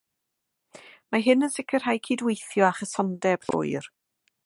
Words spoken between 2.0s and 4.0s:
cydweithio a chysondeb llwyr.